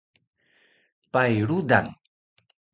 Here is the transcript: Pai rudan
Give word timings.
Pai 1.13 1.35
rudan 1.51 1.85